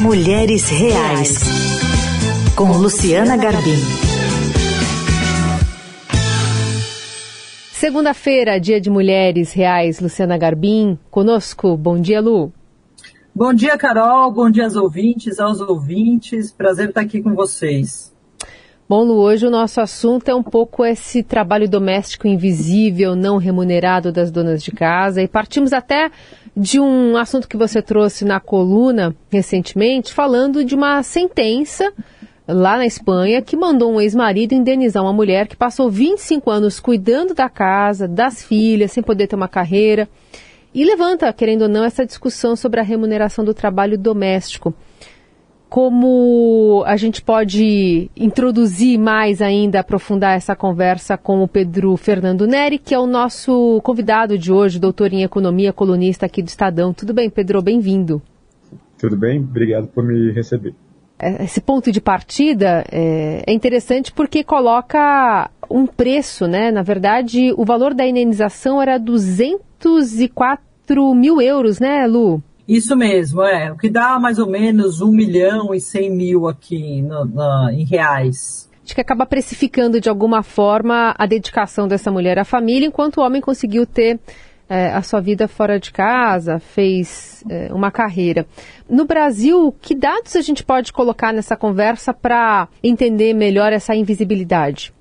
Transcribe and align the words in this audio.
Mulheres 0.00 0.68
Reais, 0.68 1.38
com 2.54 2.70
Luciana 2.76 3.34
Garbim. 3.34 3.80
Segunda-feira, 7.72 8.60
dia 8.60 8.78
de 8.78 8.90
Mulheres 8.90 9.54
Reais, 9.54 9.98
Luciana 9.98 10.36
Garbim, 10.36 10.98
conosco. 11.10 11.78
Bom 11.78 11.98
dia, 11.98 12.20
Lu. 12.20 12.52
Bom 13.34 13.54
dia, 13.54 13.78
Carol. 13.78 14.30
Bom 14.32 14.50
dia 14.50 14.64
aos 14.64 14.76
ouvintes, 14.76 15.40
aos 15.40 15.62
ouvintes. 15.62 16.52
Prazer 16.52 16.90
estar 16.90 17.00
aqui 17.00 17.22
com 17.22 17.34
vocês. 17.34 18.14
Bom, 18.88 19.02
Lu, 19.02 19.16
hoje 19.16 19.44
o 19.44 19.50
nosso 19.50 19.80
assunto 19.80 20.28
é 20.28 20.34
um 20.34 20.44
pouco 20.44 20.84
esse 20.84 21.20
trabalho 21.20 21.68
doméstico 21.68 22.28
invisível, 22.28 23.16
não 23.16 23.36
remunerado 23.36 24.12
das 24.12 24.30
donas 24.30 24.62
de 24.62 24.70
casa. 24.70 25.20
E 25.20 25.26
partimos 25.26 25.72
até 25.72 26.08
de 26.56 26.78
um 26.78 27.16
assunto 27.16 27.48
que 27.48 27.56
você 27.56 27.82
trouxe 27.82 28.24
na 28.24 28.38
coluna 28.38 29.12
recentemente, 29.28 30.14
falando 30.14 30.64
de 30.64 30.76
uma 30.76 31.02
sentença 31.02 31.92
lá 32.46 32.76
na 32.76 32.86
Espanha 32.86 33.42
que 33.42 33.56
mandou 33.56 33.92
um 33.92 34.00
ex-marido 34.00 34.52
indenizar 34.52 35.02
uma 35.02 35.12
mulher 35.12 35.48
que 35.48 35.56
passou 35.56 35.90
25 35.90 36.48
anos 36.48 36.78
cuidando 36.78 37.34
da 37.34 37.48
casa, 37.48 38.06
das 38.06 38.44
filhas, 38.44 38.92
sem 38.92 39.02
poder 39.02 39.26
ter 39.26 39.34
uma 39.34 39.48
carreira. 39.48 40.08
E 40.72 40.84
levanta, 40.84 41.32
querendo 41.32 41.62
ou 41.62 41.68
não, 41.68 41.82
essa 41.82 42.06
discussão 42.06 42.54
sobre 42.54 42.78
a 42.78 42.84
remuneração 42.84 43.44
do 43.44 43.52
trabalho 43.52 43.98
doméstico 43.98 44.72
como 45.76 46.82
a 46.86 46.96
gente 46.96 47.20
pode 47.20 48.10
introduzir 48.16 48.98
mais 48.98 49.42
ainda, 49.42 49.80
aprofundar 49.80 50.34
essa 50.34 50.56
conversa 50.56 51.18
com 51.18 51.42
o 51.42 51.48
Pedro 51.48 51.94
Fernando 51.98 52.46
Neri, 52.46 52.78
que 52.78 52.94
é 52.94 52.98
o 52.98 53.06
nosso 53.06 53.78
convidado 53.82 54.38
de 54.38 54.50
hoje, 54.50 54.78
doutor 54.78 55.12
em 55.12 55.22
economia, 55.22 55.74
colunista 55.74 56.24
aqui 56.24 56.40
do 56.40 56.48
Estadão. 56.48 56.94
Tudo 56.94 57.12
bem, 57.12 57.28
Pedro? 57.28 57.60
Bem-vindo. 57.60 58.22
Tudo 58.98 59.18
bem, 59.18 59.38
obrigado 59.38 59.86
por 59.88 60.02
me 60.02 60.32
receber. 60.32 60.74
É, 61.18 61.44
esse 61.44 61.60
ponto 61.60 61.92
de 61.92 62.00
partida 62.00 62.82
é, 62.90 63.42
é 63.46 63.52
interessante 63.52 64.14
porque 64.14 64.42
coloca 64.42 65.50
um 65.70 65.86
preço, 65.86 66.46
né? 66.46 66.70
Na 66.70 66.80
verdade, 66.80 67.52
o 67.54 67.66
valor 67.66 67.92
da 67.92 68.08
indenização 68.08 68.80
era 68.80 68.96
204 68.96 71.14
mil 71.14 71.38
euros, 71.38 71.78
né, 71.78 72.06
Lu? 72.06 72.42
Isso 72.68 72.96
mesmo, 72.96 73.42
é. 73.42 73.70
O 73.70 73.76
que 73.76 73.88
dá 73.88 74.18
mais 74.18 74.38
ou 74.38 74.48
menos 74.48 75.00
1 75.00 75.10
milhão 75.10 75.74
e 75.74 75.80
100 75.80 76.10
mil 76.10 76.48
aqui 76.48 77.00
no, 77.02 77.24
no, 77.24 77.70
em 77.70 77.84
reais. 77.84 78.68
Acho 78.84 78.94
que 78.94 79.00
acaba 79.00 79.26
precificando 79.26 80.00
de 80.00 80.08
alguma 80.08 80.42
forma 80.42 81.14
a 81.18 81.26
dedicação 81.26 81.88
dessa 81.88 82.10
mulher 82.10 82.38
à 82.38 82.44
família, 82.44 82.86
enquanto 82.86 83.18
o 83.18 83.22
homem 83.22 83.40
conseguiu 83.40 83.84
ter 83.84 84.20
é, 84.68 84.92
a 84.92 85.02
sua 85.02 85.20
vida 85.20 85.48
fora 85.48 85.78
de 85.78 85.92
casa, 85.92 86.58
fez 86.58 87.44
é, 87.48 87.72
uma 87.72 87.90
carreira. 87.90 88.46
No 88.88 89.04
Brasil, 89.04 89.74
que 89.80 89.94
dados 89.94 90.34
a 90.36 90.40
gente 90.40 90.64
pode 90.64 90.92
colocar 90.92 91.32
nessa 91.32 91.56
conversa 91.56 92.12
para 92.12 92.68
entender 92.82 93.34
melhor 93.34 93.72
essa 93.72 93.94
invisibilidade? 93.94 94.92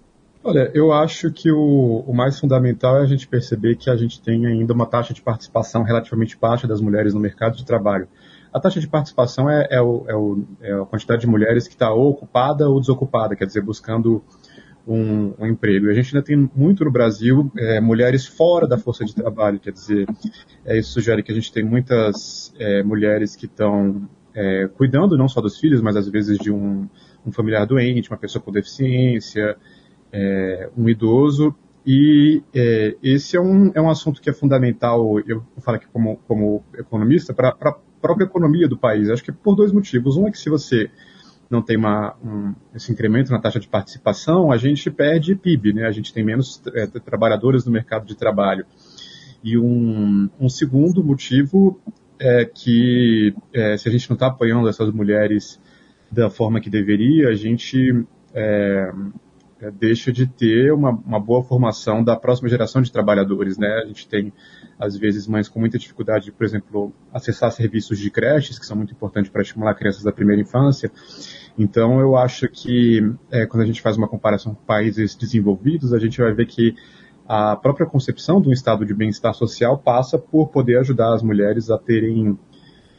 Olha, 0.48 0.70
eu 0.76 0.94
acho 0.94 1.32
que 1.32 1.52
o, 1.52 2.04
o, 2.06 2.14
mais 2.14 2.40
fundamental 2.40 3.00
é 3.00 3.02
a 3.02 3.08
gente 3.08 3.28
perceber 3.28 3.78
que 3.78 3.90
a 3.90 3.96
gente 3.96 4.22
tem 4.22 4.46
ainda 4.46 4.74
uma 4.74 4.86
taxa 4.86 5.12
de 5.12 5.20
participação 5.20 5.82
relativamente 5.82 6.38
baixa 6.38 6.68
das 6.68 6.80
mulheres 6.80 7.16
no 7.16 7.20
mercado 7.20 7.58
de 7.58 7.66
trabalho. 7.66 8.08
A 8.54 8.60
taxa 8.60 8.80
de 8.80 8.88
participação 8.88 9.50
é, 9.50 9.68
é, 9.72 9.82
o, 9.82 10.06
é, 10.08 10.16
o, 10.16 10.46
é 10.62 10.72
a 10.72 10.86
quantidade 10.86 11.22
de 11.22 11.28
mulheres 11.28 11.68
que 11.68 11.74
está 11.74 11.92
ou 11.92 12.12
ocupada 12.12 12.70
ou 12.70 12.80
desocupada, 12.80 13.36
quer 13.36 13.48
dizer, 13.48 13.62
buscando 13.62 14.24
um, 14.88 15.34
um, 15.40 15.48
emprego. 15.48 15.88
E 15.88 15.90
a 15.90 15.96
gente 15.96 16.16
ainda 16.16 16.24
tem 16.24 16.48
muito 16.56 16.86
no 16.86 16.92
Brasil 16.92 17.52
é, 17.58 17.82
mulheres 17.82 18.28
fora 18.28 18.68
da 18.68 18.78
força 18.78 19.04
de 19.04 19.16
trabalho, 19.16 19.60
quer 19.60 19.72
dizer, 19.72 20.06
é, 20.64 20.78
isso 20.78 20.92
sugere 20.92 21.24
que 21.24 21.32
a 21.32 21.36
gente 21.36 21.52
tem 21.52 21.64
muitas 21.64 22.54
é, 22.60 22.84
mulheres 22.84 23.36
que 23.36 23.48
estão 23.48 24.08
é, 24.36 24.68
cuidando 24.68 25.18
não 25.18 25.28
só 25.28 25.42
dos 25.42 25.58
filhos, 25.58 25.82
mas 25.82 25.96
às 25.96 26.08
vezes 26.08 26.38
de 26.38 26.52
um, 26.52 26.88
um 27.26 27.32
familiar 27.32 27.66
doente, 27.66 28.12
uma 28.12 28.18
pessoa 28.20 28.44
com 28.44 28.52
deficiência, 28.52 29.58
é, 30.12 30.70
um 30.78 30.88
idoso, 30.90 31.56
e 31.86 32.42
é, 32.54 32.96
esse 33.04 33.38
é 33.38 33.42
um, 33.42 33.72
é 33.76 33.82
um 33.82 33.90
assunto 33.90 34.20
que 34.20 34.30
é 34.30 34.34
fundamental, 34.34 35.20
eu 35.20 35.44
falo 35.60 35.78
aqui 35.78 35.86
como, 35.94 36.18
como 36.28 36.64
economista, 36.76 37.32
para 37.34 37.50
a 37.50 37.76
própria 38.02 38.26
economia 38.26 38.68
do 38.68 38.78
país. 38.78 39.10
Acho 39.10 39.24
que 39.24 39.32
por 39.32 39.56
dois 39.56 39.72
motivos. 39.72 40.18
Um 40.18 40.28
é 40.28 40.32
que 40.32 40.40
se 40.40 40.50
você 40.50 40.90
não 41.50 41.62
tem 41.62 41.78
uma, 41.78 42.16
um, 42.24 42.56
esse 42.74 42.92
incremento 42.92 43.32
na 43.32 43.40
taxa 43.40 43.60
de 43.60 43.68
participação, 43.68 44.52
a 44.52 44.58
gente 44.58 44.90
perde 44.90 45.36
PIB, 45.36 45.74
né? 45.74 45.86
a 45.86 45.92
gente 45.92 46.12
tem 46.12 46.24
menos 46.24 46.62
é, 46.74 46.88
trabalhadores 46.88 47.66
no 47.66 47.72
mercado 47.72 48.06
de 48.06 48.16
trabalho. 48.16 48.66
E 49.44 49.56
um, 49.56 50.28
um 50.40 50.50
segundo 50.50 51.04
motivo 51.04 51.80
é 52.20 52.46
que 52.46 53.36
é, 53.54 53.78
se 53.78 53.88
a 53.88 53.92
gente 53.92 54.10
não 54.10 54.16
está 54.16 54.28
apoiando 54.28 54.68
essas 54.68 54.92
mulheres 54.92 55.62
da 56.12 56.32
forma 56.32 56.60
que 56.60 56.70
deveria, 56.70 57.30
a 57.30 57.36
gente 57.36 58.06
é, 58.34 58.92
deixa 59.80 60.12
de 60.12 60.28
ter 60.28 60.74
uma, 60.74 60.92
uma, 60.92 61.20
boa 61.20 61.42
formação 61.44 62.04
da 62.04 62.16
próxima 62.16 62.50
geração 62.50 62.82
de 62.82 62.92
trabalhadores, 62.92 63.58
né? 63.58 63.82
A 63.84 63.86
gente 63.86 64.08
tem, 64.08 64.34
às 64.78 64.98
vezes, 64.98 65.28
mães 65.28 65.48
com 65.48 65.60
muita 65.60 65.78
dificuldade, 65.78 66.32
por 66.32 66.46
exemplo, 66.46 66.94
acessar 67.14 67.52
serviços 67.52 67.98
de 67.98 68.10
creches, 68.12 68.60
que 68.60 68.66
são 68.66 68.76
muito 68.76 68.94
importantes 68.94 69.32
para 69.32 69.42
estimular 69.42 69.74
crianças 69.74 70.04
da 70.04 70.12
primeira 70.12 70.42
infância. 70.42 70.92
Então, 71.58 72.02
eu 72.02 72.18
acho 72.18 72.50
que 72.50 73.00
é, 73.32 73.46
quando 73.46 73.64
a 73.64 73.66
gente 73.66 73.82
faz 73.82 73.96
uma 73.96 74.08
comparação 74.08 74.54
com 74.54 74.64
países 74.66 75.16
desenvolvidos, 75.16 75.94
a 75.94 76.00
gente 76.00 76.20
vai 76.20 76.34
ver 76.34 76.48
que 76.48 76.76
a 77.28 77.56
própria 77.56 77.88
concepção 77.88 78.42
de 78.42 78.50
um 78.50 78.52
estado 78.52 78.86
de 78.86 78.94
bem-estar 78.94 79.34
social 79.34 79.78
passa 79.78 80.20
por 80.20 80.50
poder 80.50 80.80
ajudar 80.80 81.14
as 81.14 81.24
mulheres 81.24 81.72
a 81.72 81.78
terem 81.78 82.38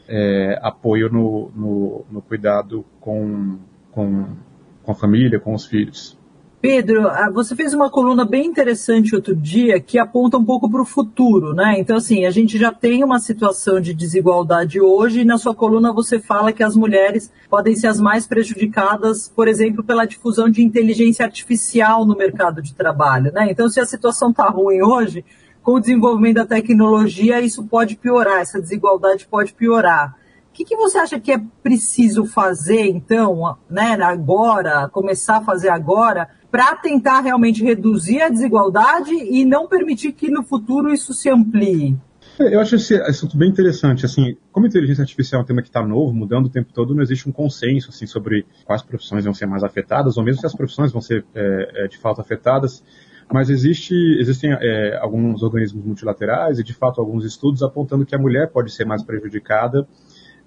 é, 0.07 0.59
apoio 0.61 1.09
no, 1.09 1.51
no, 1.55 2.05
no 2.09 2.21
cuidado 2.21 2.83
com, 2.99 3.59
com, 3.91 4.35
com 4.83 4.91
a 4.91 4.95
família, 4.95 5.39
com 5.39 5.53
os 5.53 5.65
filhos. 5.65 6.16
Pedro, 6.59 7.07
ah, 7.07 7.29
você 7.29 7.55
fez 7.55 7.71
uma 7.71 7.89
coluna 7.89 8.25
bem 8.25 8.47
interessante 8.47 9.15
outro 9.15 9.35
dia 9.35 9.79
que 9.79 9.99
aponta 9.99 10.37
um 10.37 10.43
pouco 10.43 10.69
para 10.69 10.81
o 10.81 10.85
futuro, 10.85 11.53
né? 11.53 11.75
Então, 11.77 11.97
assim, 11.97 12.25
a 12.25 12.31
gente 12.31 12.57
já 12.57 12.71
tem 12.71 13.03
uma 13.03 13.19
situação 13.19 13.79
de 13.79 13.93
desigualdade 13.93 14.81
hoje 14.81 15.21
e 15.21 15.25
na 15.25 15.37
sua 15.37 15.53
coluna 15.53 15.93
você 15.93 16.19
fala 16.19 16.51
que 16.51 16.63
as 16.63 16.75
mulheres 16.75 17.31
podem 17.47 17.75
ser 17.75 17.87
as 17.87 18.01
mais 18.01 18.25
prejudicadas, 18.25 19.29
por 19.29 19.47
exemplo, 19.47 19.83
pela 19.83 20.05
difusão 20.05 20.49
de 20.49 20.63
inteligência 20.63 21.23
artificial 21.23 22.05
no 22.05 22.17
mercado 22.17 22.59
de 22.59 22.73
trabalho, 22.73 23.31
né? 23.31 23.47
Então, 23.51 23.69
se 23.69 23.79
a 23.79 23.85
situação 23.85 24.31
está 24.31 24.49
ruim 24.49 24.81
hoje, 24.81 25.23
com 25.61 25.73
o 25.73 25.79
desenvolvimento 25.79 26.37
da 26.37 26.45
tecnologia, 26.45 27.39
isso 27.39 27.65
pode 27.65 27.97
piorar, 27.97 28.39
essa 28.39 28.59
desigualdade 28.59 29.27
pode 29.27 29.53
piorar. 29.53 30.15
O 30.49 30.53
que, 30.57 30.65
que 30.65 30.75
você 30.75 30.97
acha 30.97 31.19
que 31.19 31.31
é 31.31 31.39
preciso 31.61 32.25
fazer, 32.25 32.87
então, 32.87 33.55
né, 33.69 33.95
agora, 34.01 34.89
começar 34.89 35.37
a 35.37 35.43
fazer 35.43 35.69
agora, 35.69 36.29
para 36.57 36.75
tentar 36.75 37.19
realmente 37.19 37.63
reduzir 37.63 38.19
a 38.19 38.29
desigualdade 38.29 39.13
e 39.13 39.45
não 39.45 39.67
permitir 39.67 40.11
que 40.11 40.27
no 40.27 40.41
futuro 40.41 40.91
isso 40.91 41.13
se 41.13 41.29
amplie? 41.29 41.95
É, 42.39 42.55
eu 42.55 42.59
acho 42.59 42.77
esse 42.77 42.95
assunto 42.95 43.37
bem 43.37 43.47
interessante. 43.47 44.07
Assim, 44.07 44.35
como 44.51 44.65
inteligência 44.65 45.03
artificial 45.03 45.41
é 45.41 45.43
um 45.43 45.45
tema 45.45 45.61
que 45.61 45.67
está 45.67 45.85
novo, 45.85 46.11
mudando 46.11 46.47
o 46.47 46.49
tempo 46.49 46.73
todo, 46.73 46.95
não 46.95 47.03
existe 47.03 47.29
um 47.29 47.31
consenso 47.31 47.91
assim, 47.91 48.07
sobre 48.07 48.43
quais 48.65 48.81
profissões 48.81 49.23
vão 49.23 49.35
ser 49.35 49.45
mais 49.45 49.63
afetadas, 49.63 50.17
ou 50.17 50.23
mesmo 50.23 50.41
se 50.41 50.47
as 50.47 50.55
profissões 50.55 50.91
vão 50.91 50.99
ser 50.99 51.23
é, 51.35 51.83
é 51.85 51.87
de 51.87 51.99
fato 51.99 52.21
afetadas. 52.21 52.83
Mas 53.31 53.51
existe, 53.51 53.93
existem 54.19 54.51
é, 54.51 54.97
alguns 54.99 55.43
organismos 55.43 55.85
multilaterais 55.85 56.57
e, 56.57 56.63
de 56.63 56.73
fato, 56.73 56.99
alguns 56.99 57.23
estudos 57.23 57.61
apontando 57.61 58.03
que 58.03 58.15
a 58.15 58.19
mulher 58.19 58.49
pode 58.49 58.71
ser 58.71 58.83
mais 58.83 59.03
prejudicada 59.03 59.87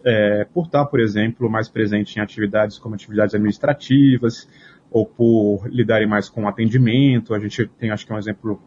é, 0.04 0.44
por 0.53 0.66
estar, 0.66 0.87
por 0.87 1.00
exemplo, 1.00 1.49
mais 1.50 1.69
presente 1.69 2.16
em 2.16 2.22
atividades 2.22 2.78
como 2.78 2.94
atividades 2.94 3.34
administrativas, 3.34 4.49
ou 4.90 5.06
por 5.06 5.68
lidarem 5.68 6.08
mais 6.08 6.28
com 6.28 6.48
atendimento. 6.48 7.34
A 7.34 7.38
gente 7.38 7.66
tem, 7.78 7.90
acho 7.90 8.04
que 8.04 8.12
é 8.12 8.14
um 8.14 8.18
exemplo, 8.18 8.60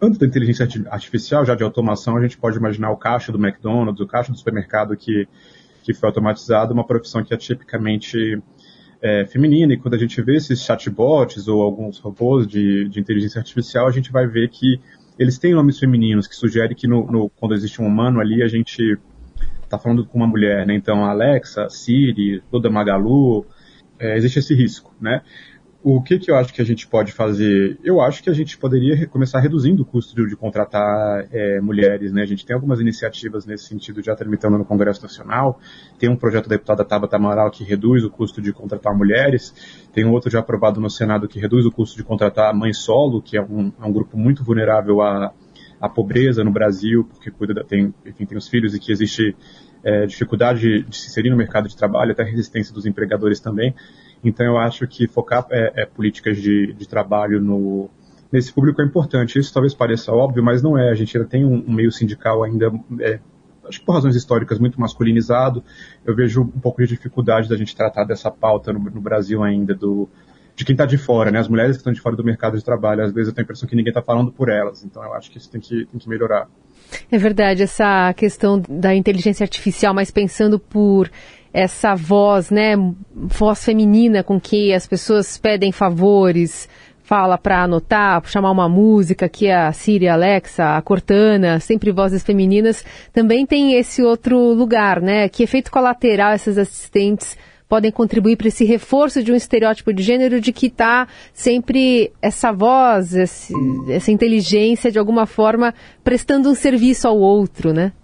antes 0.00 0.18
da 0.18 0.26
inteligência 0.26 0.66
artificial, 0.90 1.44
já 1.44 1.54
de 1.54 1.62
automação, 1.62 2.16
a 2.16 2.22
gente 2.22 2.38
pode 2.38 2.56
imaginar 2.56 2.90
o 2.90 2.96
caixa 2.96 3.30
do 3.30 3.38
McDonald's, 3.38 4.00
o 4.00 4.06
caixa 4.06 4.32
do 4.32 4.38
supermercado 4.38 4.96
que, 4.96 5.28
que 5.82 5.92
foi 5.92 6.08
automatizado, 6.08 6.72
uma 6.72 6.86
profissão 6.86 7.22
que 7.22 7.34
é 7.34 7.36
tipicamente 7.36 8.42
é, 9.02 9.26
feminina, 9.26 9.74
e 9.74 9.76
quando 9.76 9.94
a 9.94 9.98
gente 9.98 10.20
vê 10.22 10.36
esses 10.36 10.62
chatbots 10.62 11.48
ou 11.48 11.60
alguns 11.60 11.98
robôs 11.98 12.46
de, 12.46 12.88
de 12.88 13.00
inteligência 13.00 13.40
artificial, 13.40 13.86
a 13.86 13.90
gente 13.90 14.12
vai 14.12 14.26
ver 14.26 14.48
que 14.48 14.80
eles 15.18 15.38
têm 15.38 15.52
nomes 15.52 15.78
femininos, 15.78 16.26
que 16.26 16.34
sugere 16.34 16.74
que 16.74 16.86
no, 16.86 17.06
no, 17.10 17.28
quando 17.28 17.54
existe 17.54 17.82
um 17.82 17.86
humano 17.86 18.20
ali, 18.20 18.42
a 18.42 18.48
gente 18.48 18.98
está 19.62 19.78
falando 19.78 20.06
com 20.06 20.18
uma 20.18 20.26
mulher, 20.26 20.66
né? 20.66 20.74
Então, 20.74 21.04
Alexa, 21.04 21.68
Siri, 21.68 22.42
toda 22.50 22.70
Magalu, 22.70 23.44
é, 24.02 24.16
existe 24.16 24.40
esse 24.40 24.54
risco, 24.54 24.92
né? 25.00 25.22
O 25.84 26.00
que, 26.00 26.16
que 26.16 26.30
eu 26.30 26.36
acho 26.36 26.52
que 26.54 26.62
a 26.62 26.64
gente 26.64 26.86
pode 26.86 27.10
fazer? 27.10 27.76
Eu 27.82 28.00
acho 28.00 28.22
que 28.22 28.30
a 28.30 28.32
gente 28.32 28.56
poderia 28.56 29.04
começar 29.08 29.40
reduzindo 29.40 29.82
o 29.82 29.84
custo 29.84 30.14
de, 30.14 30.28
de 30.28 30.36
contratar 30.36 31.26
é, 31.32 31.60
mulheres, 31.60 32.12
né? 32.12 32.22
A 32.22 32.26
gente 32.26 32.46
tem 32.46 32.54
algumas 32.54 32.78
iniciativas 32.78 33.44
nesse 33.44 33.64
sentido 33.64 34.00
já 34.00 34.14
tramitando 34.14 34.56
no 34.58 34.64
Congresso 34.64 35.02
Nacional. 35.02 35.58
Tem 35.98 36.08
um 36.08 36.14
projeto 36.14 36.48
da 36.48 36.54
deputada 36.54 36.84
Tabata 36.84 37.16
Amaral 37.16 37.50
que 37.50 37.64
reduz 37.64 38.04
o 38.04 38.10
custo 38.10 38.40
de 38.40 38.52
contratar 38.52 38.96
mulheres. 38.96 39.52
Tem 39.92 40.04
outro 40.04 40.30
já 40.30 40.38
aprovado 40.38 40.80
no 40.80 40.88
Senado 40.88 41.26
que 41.26 41.40
reduz 41.40 41.66
o 41.66 41.72
custo 41.72 41.96
de 41.96 42.04
contratar 42.04 42.54
mãe 42.54 42.72
solo, 42.72 43.20
que 43.20 43.36
é 43.36 43.42
um, 43.42 43.72
é 43.80 43.84
um 43.84 43.92
grupo 43.92 44.16
muito 44.16 44.44
vulnerável 44.44 45.00
à, 45.00 45.32
à 45.80 45.88
pobreza 45.88 46.44
no 46.44 46.52
Brasil, 46.52 47.04
porque 47.04 47.28
cuida 47.28 47.54
da, 47.54 47.64
tem, 47.64 47.92
enfim, 48.06 48.24
tem 48.24 48.38
os 48.38 48.46
filhos 48.46 48.72
e 48.72 48.78
que 48.78 48.92
existe 48.92 49.34
é, 49.84 50.06
dificuldade 50.06 50.82
de, 50.82 50.96
se 50.96 51.08
inserir 51.08 51.30
no 51.30 51.36
mercado 51.36 51.68
de 51.68 51.76
trabalho, 51.76 52.12
até 52.12 52.22
resistência 52.22 52.72
dos 52.72 52.86
empregadores 52.86 53.40
também. 53.40 53.74
Então 54.24 54.46
eu 54.46 54.58
acho 54.58 54.86
que 54.86 55.06
focar 55.08 55.46
é, 55.50 55.82
é, 55.82 55.86
políticas 55.86 56.40
de, 56.40 56.72
de 56.72 56.88
trabalho 56.88 57.40
no, 57.40 57.90
nesse 58.30 58.52
público 58.52 58.80
é 58.80 58.84
importante. 58.84 59.38
Isso 59.38 59.52
talvez 59.52 59.74
pareça 59.74 60.12
óbvio, 60.12 60.42
mas 60.42 60.62
não 60.62 60.78
é. 60.78 60.90
A 60.90 60.94
gente 60.94 61.16
ainda 61.16 61.28
tem 61.28 61.44
um, 61.44 61.64
um 61.66 61.72
meio 61.72 61.90
sindical 61.90 62.42
ainda, 62.44 62.72
é, 63.00 63.18
acho 63.68 63.80
que 63.80 63.86
por 63.86 63.92
razões 63.92 64.14
históricas, 64.14 64.58
muito 64.58 64.80
masculinizado. 64.80 65.62
Eu 66.04 66.14
vejo 66.14 66.42
um 66.42 66.60
pouco 66.60 66.80
de 66.80 66.88
dificuldade 66.88 67.48
da 67.48 67.56
gente 67.56 67.74
tratar 67.74 68.04
dessa 68.04 68.30
pauta 68.30 68.72
no, 68.72 68.78
no 68.78 69.00
Brasil 69.00 69.42
ainda, 69.42 69.74
do, 69.74 70.08
de 70.54 70.64
quem 70.64 70.74
está 70.74 70.86
de 70.86 70.98
fora, 70.98 71.30
né? 71.30 71.38
As 71.38 71.48
mulheres 71.48 71.76
que 71.76 71.80
estão 71.80 71.92
de 71.92 72.00
fora 72.00 72.14
do 72.14 72.24
mercado 72.24 72.56
de 72.56 72.64
trabalho, 72.64 73.02
às 73.02 73.12
vezes 73.12 73.28
eu 73.28 73.34
tenho 73.34 73.44
a 73.44 73.46
impressão 73.46 73.68
que 73.68 73.74
ninguém 73.74 73.90
está 73.90 74.02
falando 74.02 74.30
por 74.30 74.48
elas. 74.48 74.84
Então 74.84 75.02
eu 75.02 75.12
acho 75.14 75.30
que 75.30 75.38
isso 75.38 75.50
tem 75.50 75.60
que, 75.60 75.86
tem 75.86 75.98
que 75.98 76.08
melhorar. 76.08 76.48
É 77.10 77.18
verdade, 77.18 77.62
essa 77.62 78.12
questão 78.14 78.62
da 78.68 78.94
inteligência 78.94 79.44
artificial, 79.44 79.94
mas 79.94 80.10
pensando 80.10 80.58
por 80.58 81.10
essa 81.52 81.94
voz, 81.94 82.50
né, 82.50 82.74
voz 83.14 83.64
feminina 83.64 84.22
com 84.22 84.40
que 84.40 84.72
as 84.72 84.86
pessoas 84.86 85.36
pedem 85.36 85.70
favores, 85.70 86.68
fala 87.02 87.36
para 87.36 87.64
anotar, 87.64 88.22
chamar 88.26 88.50
uma 88.50 88.68
música, 88.68 89.28
que 89.28 89.46
é 89.46 89.54
a 89.54 89.72
Siri, 89.72 90.08
a 90.08 90.14
Alexa, 90.14 90.76
a 90.76 90.80
Cortana, 90.80 91.60
sempre 91.60 91.92
vozes 91.92 92.22
femininas, 92.22 92.84
também 93.12 93.44
tem 93.44 93.74
esse 93.74 94.02
outro 94.02 94.38
lugar, 94.54 95.00
né, 95.00 95.28
que 95.28 95.42
efeito 95.42 95.70
colateral 95.70 96.32
essas 96.32 96.56
assistentes 96.56 97.36
podem 97.72 97.90
contribuir 97.90 98.36
para 98.36 98.48
esse 98.48 98.66
reforço 98.66 99.22
de 99.22 99.32
um 99.32 99.34
estereótipo 99.34 99.94
de 99.94 100.02
gênero 100.02 100.42
de 100.42 100.52
que 100.52 100.66
está 100.66 101.08
sempre 101.32 102.12
essa 102.20 102.52
voz, 102.52 103.14
esse, 103.14 103.54
essa 103.88 104.12
inteligência, 104.12 104.92
de 104.92 104.98
alguma 104.98 105.24
forma, 105.24 105.72
prestando 106.04 106.50
um 106.50 106.54
serviço 106.54 107.08
ao 107.08 107.18
outro, 107.18 107.72
né? 107.72 107.94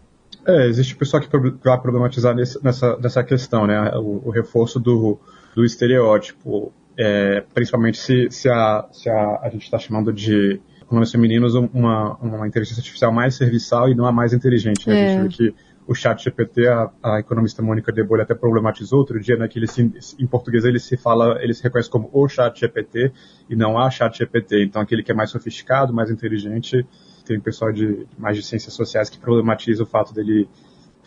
É, 0.47 0.67
existe 0.69 0.97
pessoa 0.97 1.23
que 1.23 1.29
vai 1.63 1.79
problematizar 1.83 2.35
nesse, 2.35 2.59
nessa, 2.65 2.97
nessa 2.97 3.23
questão, 3.23 3.67
né? 3.67 3.93
O, 3.97 4.29
o 4.29 4.31
reforço 4.31 4.81
do, 4.81 5.19
do 5.55 5.63
estereótipo, 5.67 6.73
é, 6.99 7.45
principalmente 7.53 7.99
se, 7.99 8.29
se, 8.31 8.49
a, 8.49 8.89
se 8.91 9.11
a, 9.11 9.41
a 9.43 9.51
gente 9.51 9.65
está 9.65 9.79
chamando 9.79 10.11
de 10.15 10.59
pronomes 10.87 11.13
femininos 11.13 11.55
uma, 11.55 12.17
uma 12.23 12.49
inteligência 12.49 12.81
artificial 12.81 13.13
mais 13.13 13.35
serviçal 13.35 13.91
e 13.91 13.95
não 13.95 14.07
a 14.07 14.13
mais 14.13 14.33
inteligente. 14.33 14.89
Né? 14.89 14.99
É. 14.99 15.19
A 15.19 15.23
gente 15.25 15.29
vê 15.29 15.51
que 15.51 15.55
o 15.89 15.95
chat 15.95 16.23
GPT, 16.23 16.69
a, 16.69 16.91
a 17.03 17.19
economista 17.19 17.63
Mônica 17.63 17.91
de 17.91 18.05
Bolha 18.05 18.23
até 18.23 18.35
problematizou 18.35 18.99
outro 18.99 19.19
dia, 19.19 19.39
né, 19.39 19.49
que 19.49 19.59
ele 19.59 19.67
se, 19.67 19.91
em 20.19 20.27
português 20.27 20.67
ele 20.67 20.79
se 20.79 20.99
fala, 20.99 21.43
ele 21.43 21.55
se 21.55 21.63
reconhece 21.63 21.89
como 21.89 22.11
o 22.13 22.29
chat 22.29 22.61
GPT 22.61 23.11
e 23.49 23.57
não 23.57 23.79
a 23.79 23.91
chat 23.91 24.19
GPT. 24.19 24.65
Então 24.65 24.83
aquele 24.83 25.03
que 25.03 25.11
é 25.11 25.15
mais 25.15 25.31
sofisticado, 25.31 25.95
mais 25.95 26.11
inteligente, 26.11 26.87
tem 27.25 27.41
pessoal 27.41 27.73
de 27.73 28.07
mais 28.19 28.37
de 28.37 28.43
ciências 28.43 28.75
sociais 28.75 29.09
que 29.09 29.19
problematiza 29.19 29.83
o 29.83 29.87
fato 29.87 30.13
dele 30.13 30.47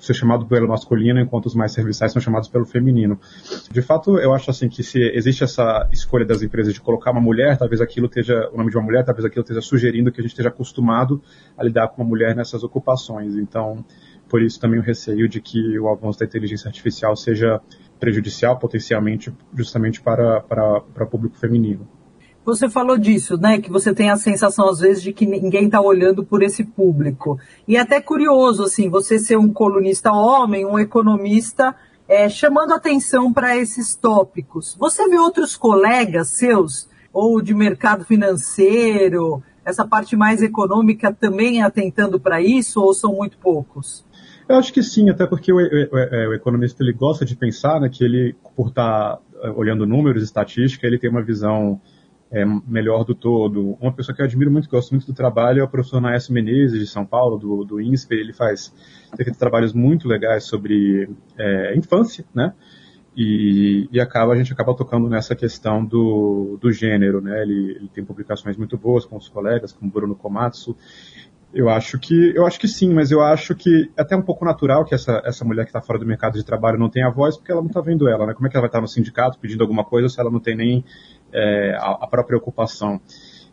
ser 0.02 0.16
chamado 0.16 0.48
pelo 0.48 0.68
masculino, 0.68 1.20
enquanto 1.20 1.46
os 1.46 1.54
mais 1.54 1.72
serviçais 1.72 2.12
são 2.12 2.22
chamados 2.22 2.50
pelo 2.50 2.66
feminino. 2.66 3.20
De 3.70 3.82
fato, 3.82 4.18
eu 4.18 4.34
acho 4.34 4.50
assim 4.50 4.68
que 4.68 4.82
se 4.84 5.00
existe 5.00 5.44
essa 5.44 5.88
escolha 5.92 6.26
das 6.26 6.42
empresas 6.42 6.74
de 6.74 6.82
colocar 6.82 7.12
uma 7.12 7.22
mulher, 7.22 7.58
talvez 7.58 7.82
aquilo 7.82 8.08
esteja, 8.08 8.50
o 8.52 8.58
nome 8.58 8.72
de 8.72 8.78
uma 8.78 8.84
mulher, 8.84 9.06
talvez 9.06 9.26
aquilo 9.26 9.44
esteja 9.44 9.62
sugerindo 9.62 10.12
que 10.12 10.20
a 10.20 10.24
gente 10.24 10.32
esteja 10.32 10.50
acostumado 10.50 11.22
a 11.56 11.64
lidar 11.64 11.88
com 11.90 12.02
uma 12.02 12.10
mulher 12.10 12.36
nessas 12.36 12.64
ocupações. 12.64 13.36
Então, 13.36 13.86
por 14.32 14.42
isso 14.42 14.58
também 14.58 14.80
o 14.80 14.84
receio 14.84 15.28
de 15.28 15.42
que 15.42 15.78
o 15.78 15.90
avanço 15.90 16.20
da 16.20 16.26
inteligência 16.26 16.70
artificial 16.70 17.18
seja 17.18 17.60
prejudicial 18.00 18.58
potencialmente 18.58 19.32
justamente 19.54 20.02
para, 20.02 20.40
para, 20.40 20.80
para 20.80 21.06
público 21.06 21.38
feminino. 21.38 21.86
Você 22.46 22.70
falou 22.70 22.98
disso, 22.98 23.38
né? 23.38 23.60
Que 23.60 23.70
você 23.70 23.94
tem 23.94 24.10
a 24.10 24.16
sensação 24.16 24.70
às 24.70 24.80
vezes 24.80 25.04
de 25.04 25.12
que 25.12 25.26
ninguém 25.26 25.66
está 25.66 25.82
olhando 25.82 26.26
por 26.26 26.42
esse 26.42 26.64
público. 26.64 27.38
E 27.68 27.76
é 27.76 27.82
até 27.82 28.00
curioso, 28.00 28.64
assim, 28.64 28.90
você 28.90 29.20
ser 29.20 29.38
um 29.38 29.52
colunista 29.52 30.14
homem, 30.14 30.66
um 30.66 30.80
economista, 30.80 31.76
é, 32.08 32.30
chamando 32.30 32.74
atenção 32.74 33.34
para 33.34 33.58
esses 33.58 33.96
tópicos. 33.96 34.76
Você 34.80 35.08
vê 35.10 35.20
outros 35.20 35.58
colegas 35.58 36.30
seus, 36.30 36.90
ou 37.14 37.42
de 37.42 37.54
mercado 37.54 38.06
financeiro, 38.06 39.44
essa 39.64 39.86
parte 39.86 40.16
mais 40.16 40.42
econômica 40.42 41.14
também 41.14 41.62
atentando 41.62 42.20
para 42.20 42.42
isso, 42.42 42.82
ou 42.82 42.94
são 42.94 43.14
muito 43.14 43.38
poucos? 43.38 44.04
Eu 44.48 44.58
acho 44.58 44.74
que 44.74 44.84
sim, 44.84 45.10
até 45.10 45.26
porque 45.26 45.52
o, 45.52 45.58
o, 45.58 45.60
o, 45.60 46.30
o 46.30 46.34
economista 46.34 46.84
ele 46.84 46.94
gosta 46.94 47.24
de 47.26 47.36
pensar 47.36 47.80
né, 47.80 47.90
que 47.90 48.04
ele, 48.04 48.36
por 48.56 48.70
estar 48.70 49.18
tá, 49.18 49.22
eh, 49.44 49.50
olhando 49.52 49.86
números, 49.86 50.24
estatística, 50.24 50.86
ele 50.86 50.98
tem 51.00 51.10
uma 51.10 51.22
visão 51.22 51.80
é, 52.32 52.46
melhor 52.66 53.04
do 53.04 53.14
todo. 53.14 53.78
Uma 53.82 53.92
pessoa 53.92 54.16
que 54.16 54.22
eu 54.22 54.26
admiro 54.26 54.50
muito, 54.50 54.70
gosto 54.70 54.92
muito 54.92 55.06
do 55.06 55.14
trabalho, 55.14 55.60
é 55.60 55.64
o 55.64 55.68
professor 55.68 56.00
Naécio 56.00 56.34
Menezes, 56.34 56.80
de 56.80 56.88
São 56.88 57.06
Paulo, 57.06 57.38
do, 57.38 57.66
do 57.66 57.82
INSPE. 57.82 58.16
Ele 58.16 58.34
faz 58.34 58.74
trabalhos 59.38 59.74
muito 59.74 60.08
legais 60.08 60.46
sobre 60.46 61.10
é, 61.38 61.76
infância, 61.76 62.26
né? 62.34 62.54
E, 63.16 63.90
e, 63.92 64.00
acaba, 64.00 64.32
a 64.32 64.38
gente 64.38 64.54
acaba 64.54 64.74
tocando 64.74 65.10
nessa 65.10 65.36
questão 65.36 65.84
do, 65.84 66.58
do 66.62 66.72
gênero, 66.72 67.20
né? 67.20 67.42
Ele, 67.42 67.72
ele 67.72 67.90
tem 67.90 68.06
publicações 68.06 68.56
muito 68.56 68.78
boas 68.78 69.04
com 69.06 69.18
os 69.18 69.28
colegas, 69.28 69.74
como 69.74 69.92
Bruno 69.92 70.16
Komatsu, 70.16 70.78
eu 71.54 71.70
acho 71.70 72.00
que 72.00 72.34
eu 72.36 72.46
acho 72.46 72.60
que 72.60 72.68
sim, 72.68 72.94
mas 72.94 73.12
eu 73.12 73.22
acho 73.22 73.54
que 73.54 73.90
é 73.98 74.02
até 74.02 74.16
um 74.16 74.22
pouco 74.22 74.46
natural 74.46 74.86
que 74.86 74.96
essa, 74.96 75.22
essa 75.26 75.44
mulher 75.44 75.64
que 75.64 75.70
está 75.70 75.82
fora 75.82 76.00
do 76.00 76.06
mercado 76.06 76.34
de 76.34 76.46
trabalho 76.46 76.80
não 76.80 76.90
tenha 76.90 77.10
voz, 77.10 77.36
porque 77.36 77.52
ela 77.52 77.62
não 77.62 77.68
está 77.68 77.82
vendo 77.82 78.08
ela, 78.08 78.26
né? 78.26 78.34
Como 78.34 78.48
é 78.48 78.50
que 78.50 78.56
ela 78.56 78.62
vai 78.62 78.70
estar 78.70 78.82
no 78.82 78.88
sindicato 78.88 79.38
pedindo 79.38 79.62
alguma 79.62 79.84
coisa 79.84 80.08
se 80.08 80.20
ela 80.20 80.32
não 80.32 80.40
tem 80.40 80.56
nem 80.56 80.86
é, 81.34 81.76
a, 81.78 81.98
a, 82.02 82.08
própria 82.08 82.38
ocupação? 82.38 83.02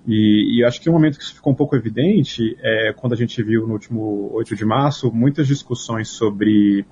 E, 0.06 0.58
e, 0.58 0.64
acho 0.64 0.80
que 0.80 0.88
um 0.88 0.92
momento 0.92 1.18
que 1.18 1.24
isso 1.24 1.34
ficou 1.34 1.52
um 1.52 1.56
pouco 1.56 1.74
evidente 1.74 2.56
é 2.62 2.92
quando 2.92 3.14
a 3.14 3.16
gente 3.16 3.42
viu 3.42 3.66
no 3.66 3.72
último 3.72 4.30
8 4.32 4.54
de 4.54 4.64
março 4.64 5.12
muitas 5.12 5.46
discussões 5.46 6.08
sobre 6.08 6.86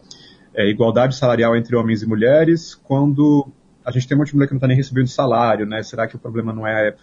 é, 0.54 0.68
igualdade 0.68 1.14
salarial 1.14 1.56
entre 1.56 1.76
homens 1.76 2.02
e 2.02 2.06
mulheres, 2.06 2.74
quando 2.74 3.48
a 3.84 3.92
gente 3.92 4.08
tem 4.08 4.16
uma 4.16 4.24
mulher 4.34 4.48
que 4.48 4.52
não 4.52 4.58
está 4.58 4.66
nem 4.66 4.76
recebendo 4.76 5.06
salário, 5.06 5.64
né? 5.64 5.82
Será 5.84 6.08
que 6.08 6.16
o 6.16 6.18
problema 6.18 6.52
não 6.52 6.66
é 6.66 6.96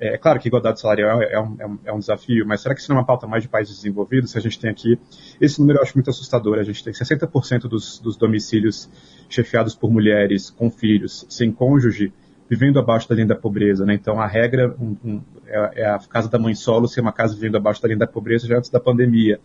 é 0.00 0.16
claro 0.16 0.40
que 0.40 0.48
igualdade 0.48 0.80
salarial 0.80 1.20
é, 1.20 1.32
é 1.34 1.40
um, 1.40 1.56
é 1.58 1.66
um, 1.66 1.78
é 1.86 1.92
um 1.92 1.98
desafio, 1.98 2.46
mas 2.46 2.62
será 2.62 2.74
que 2.74 2.80
isso 2.80 2.90
não 2.90 2.96
é 2.96 3.00
uma 3.00 3.06
pauta 3.06 3.26
mais 3.26 3.42
de 3.42 3.48
países 3.48 3.76
desenvolvidos? 3.76 4.30
Se 4.30 4.38
a 4.38 4.40
gente 4.40 4.58
tem 4.58 4.70
aqui, 4.70 4.98
esse 5.40 5.60
número 5.60 5.78
eu 5.78 5.82
acho 5.82 5.94
muito 5.94 6.08
assustador, 6.08 6.58
a 6.58 6.62
gente 6.62 6.82
tem 6.82 6.92
60% 6.92 7.68
dos, 7.68 7.98
dos 7.98 8.16
domicílios 8.16 8.88
chefiados 9.28 9.74
por 9.74 9.90
mulheres 9.90 10.48
com 10.48 10.70
filhos, 10.70 11.26
sem 11.28 11.52
cônjuge, 11.52 12.12
vivendo 12.48 12.80
abaixo 12.80 13.08
da 13.08 13.14
linha 13.14 13.28
da 13.28 13.36
pobreza, 13.36 13.84
né? 13.84 13.94
Então 13.94 14.18
a 14.18 14.26
regra 14.26 14.74
um, 14.80 15.20
é, 15.46 15.82
é, 15.82 15.86
a 15.86 15.98
casa 15.98 16.28
da 16.28 16.38
mãe 16.38 16.54
solo 16.54 16.88
ser 16.88 17.00
uma 17.00 17.12
casa 17.12 17.34
vivendo 17.34 17.56
abaixo 17.56 17.80
da 17.82 17.86
linha 17.86 17.98
da 17.98 18.06
pobreza 18.06 18.46
já 18.48 18.56
antes 18.56 18.70
da 18.70 18.80
pandemia. 18.80 19.38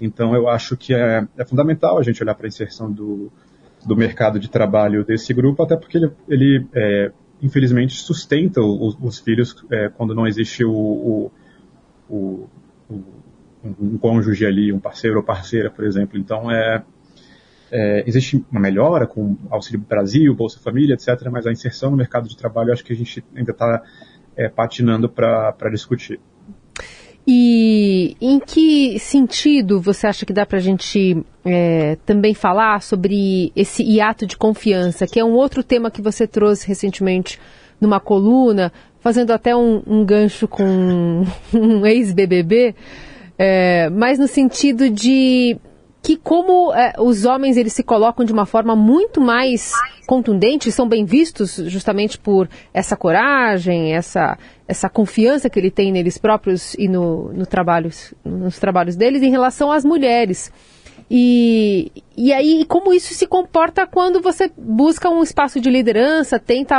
Então 0.00 0.34
eu 0.34 0.48
acho 0.48 0.76
que 0.76 0.92
é, 0.92 1.26
é 1.38 1.44
fundamental 1.44 1.98
a 1.98 2.02
gente 2.02 2.22
olhar 2.22 2.34
para 2.34 2.46
a 2.46 2.48
inserção 2.48 2.90
do, 2.92 3.32
do 3.86 3.96
mercado 3.96 4.38
de 4.38 4.50
trabalho 4.50 5.04
desse 5.04 5.32
grupo, 5.32 5.62
até 5.62 5.76
porque 5.76 5.96
ele, 5.96 6.12
ele 6.28 6.66
é, 6.74 7.12
infelizmente, 7.42 7.94
sustenta 7.94 8.60
os, 8.60 8.96
os 9.00 9.18
filhos 9.18 9.54
é, 9.70 9.88
quando 9.88 10.14
não 10.14 10.26
existe 10.26 10.64
o, 10.64 10.70
o, 10.70 11.30
o, 12.08 12.48
um 13.64 13.98
cônjuge 13.98 14.46
ali, 14.46 14.72
um 14.72 14.78
parceiro 14.78 15.18
ou 15.18 15.22
parceira, 15.22 15.70
por 15.70 15.84
exemplo. 15.84 16.18
Então, 16.18 16.50
é, 16.50 16.82
é, 17.70 18.04
existe 18.06 18.44
uma 18.50 18.60
melhora 18.60 19.06
com 19.06 19.36
Auxílio 19.50 19.80
Brasil, 19.80 20.34
Bolsa 20.34 20.60
Família, 20.60 20.94
etc., 20.94 21.28
mas 21.30 21.46
a 21.46 21.52
inserção 21.52 21.90
no 21.90 21.96
mercado 21.96 22.28
de 22.28 22.36
trabalho, 22.36 22.72
acho 22.72 22.84
que 22.84 22.92
a 22.92 22.96
gente 22.96 23.24
ainda 23.34 23.52
está 23.52 23.82
é, 24.36 24.48
patinando 24.48 25.08
para 25.08 25.70
discutir. 25.70 26.20
E 27.26 27.81
em 28.20 28.38
que 28.38 28.98
sentido 28.98 29.80
você 29.80 30.06
acha 30.06 30.24
que 30.26 30.32
dá 30.32 30.46
para 30.46 30.58
a 30.58 30.60
gente 30.60 31.24
é, 31.44 31.96
também 32.06 32.34
falar 32.34 32.82
sobre 32.82 33.52
esse 33.56 33.82
hiato 33.82 34.26
de 34.26 34.36
confiança, 34.36 35.06
que 35.06 35.18
é 35.18 35.24
um 35.24 35.32
outro 35.32 35.62
tema 35.62 35.90
que 35.90 36.02
você 36.02 36.26
trouxe 36.26 36.66
recentemente 36.66 37.38
numa 37.80 37.98
coluna, 37.98 38.72
fazendo 39.00 39.32
até 39.32 39.54
um, 39.54 39.82
um 39.86 40.04
gancho 40.04 40.46
com 40.46 41.24
um 41.52 41.86
ex-BBB, 41.86 42.74
é, 43.38 43.90
mas 43.90 44.18
no 44.18 44.28
sentido 44.28 44.88
de 44.88 45.56
que 46.02 46.16
como 46.16 46.74
é, 46.74 46.94
os 46.98 47.24
homens 47.24 47.56
eles 47.56 47.72
se 47.72 47.84
colocam 47.84 48.24
de 48.24 48.32
uma 48.32 48.44
forma 48.44 48.74
muito 48.74 49.20
mais 49.20 49.72
contundente, 50.04 50.72
são 50.72 50.88
bem 50.88 51.04
vistos 51.04 51.54
justamente 51.66 52.18
por 52.18 52.48
essa 52.74 52.96
coragem, 52.96 53.94
essa, 53.94 54.36
essa 54.66 54.88
confiança 54.88 55.48
que 55.48 55.60
ele 55.60 55.70
tem 55.70 55.92
neles 55.92 56.18
próprios 56.18 56.74
e 56.74 56.88
no, 56.88 57.32
no 57.32 57.46
trabalhos, 57.46 58.12
nos 58.24 58.58
trabalhos 58.58 58.96
deles 58.96 59.22
em 59.22 59.30
relação 59.30 59.70
às 59.70 59.84
mulheres. 59.84 60.52
E, 61.08 61.92
e 62.16 62.32
aí, 62.32 62.64
como 62.64 62.92
isso 62.92 63.14
se 63.14 63.26
comporta 63.26 63.86
quando 63.86 64.20
você 64.20 64.50
busca 64.56 65.08
um 65.08 65.22
espaço 65.22 65.60
de 65.60 65.70
liderança, 65.70 66.38
tenta 66.38 66.74